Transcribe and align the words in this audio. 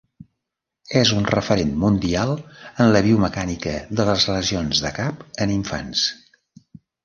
És 1.01 1.11
una 1.17 1.33
referent 1.35 1.73
mundial 1.83 2.33
en 2.39 2.91
la 2.97 3.03
biomecànica 3.09 3.77
de 4.01 4.09
les 4.11 4.27
lesions 4.33 4.85
de 4.87 4.95
cap 4.99 5.25
en 5.47 5.57
infants. 5.61 6.11